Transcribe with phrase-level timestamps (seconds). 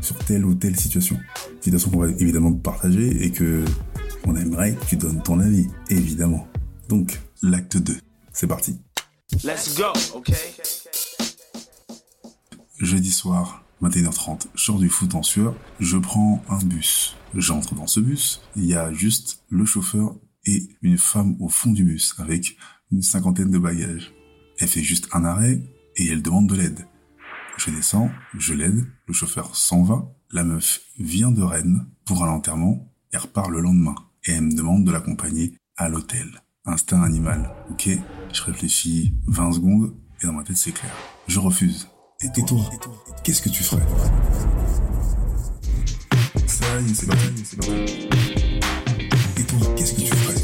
[0.00, 1.18] Sur telle ou telle situation.
[1.60, 3.64] Situation qu'on va évidemment partager et que
[4.26, 6.48] on aimerait que tu donnes ton avis, évidemment.
[6.88, 7.96] Donc, l'acte 2.
[8.32, 8.78] C'est parti.
[9.44, 10.34] Let's go, okay?
[12.80, 17.16] Jeudi soir, 21h30, je sors du foot en sueur, je prends un bus.
[17.34, 21.72] J'entre dans ce bus, il y a juste le chauffeur et une femme au fond
[21.72, 22.56] du bus avec
[22.92, 24.12] une cinquantaine de bagages.
[24.58, 25.60] Elle fait juste un arrêt
[25.96, 26.86] et elle demande de l'aide.
[27.56, 32.28] Je descends, je l'aide, le chauffeur s'en va, la meuf vient de Rennes pour un
[32.28, 33.94] enterrement et repart le lendemain.
[34.24, 36.42] Et elle me demande de l'accompagner à l'hôtel.
[36.66, 37.88] Instinct animal, ok
[38.32, 40.92] Je réfléchis 20 secondes et dans ma tête c'est clair.
[41.28, 41.88] Je refuse.
[42.22, 42.58] Et toi,
[43.22, 43.82] qu'est-ce que tu ferais?
[46.46, 48.08] Ça y est, c'est parti, c'est parti.
[49.38, 50.34] Et toi, qu'est-ce que tu ferais?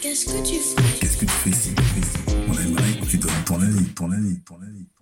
[0.00, 1.74] Qu'est-ce que tu fais Qu'est-ce que tu fais ici?
[2.48, 5.01] On aimerait que tu donnes ton avis, ton avis, ton avis, ton